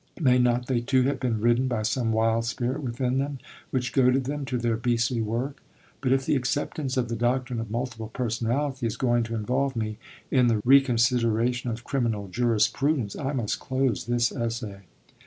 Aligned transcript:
May 0.19 0.39
not 0.39 0.65
they 0.65 0.81
too 0.81 1.03
have 1.03 1.19
been 1.19 1.39
ridden 1.41 1.67
by 1.67 1.83
some 1.83 2.11
wild 2.11 2.45
spirit 2.45 2.81
within 2.81 3.19
them, 3.19 3.37
which 3.69 3.93
goaded 3.93 4.23
them 4.23 4.45
to 4.45 4.57
their 4.57 4.75
beastly 4.75 5.21
work? 5.21 5.61
But 6.01 6.11
if 6.11 6.25
the 6.25 6.35
acceptance 6.35 6.97
of 6.97 7.07
the 7.07 7.15
doctrine 7.15 7.59
of 7.59 7.69
multiple 7.69 8.07
personality 8.07 8.87
is 8.87 8.97
going 8.97 9.21
to 9.25 9.35
involve 9.35 9.75
me 9.75 9.99
in 10.31 10.47
the 10.47 10.59
reconsideration 10.65 11.69
of 11.69 11.83
criminal 11.83 12.27
jurisprudence, 12.29 13.15
I 13.15 13.33
must 13.33 13.59
close 13.59 14.07
this 14.07 14.31
essay. 14.31 14.85